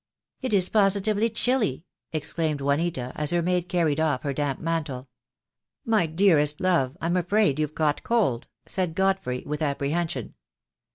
"It 0.41 0.51
is 0.51 0.67
positively 0.67 1.29
chilly," 1.29 1.85
exclaimed 2.11 2.59
Juanita, 2.59 3.11
as 3.13 3.29
her 3.29 3.43
maid 3.43 3.69
carried 3.69 3.99
off 3.99 4.23
her 4.23 4.33
damp 4.33 4.59
mantle. 4.59 5.09
"My 5.85 6.07
dearest 6.07 6.59
love, 6.59 6.97
I'm 6.99 7.15
afraid 7.15 7.59
you've 7.59 7.75
caught 7.75 8.01
cold," 8.01 8.47
said 8.65 8.95
Godfrey, 8.95 9.43
with 9.45 9.61
apprehension. 9.61 10.33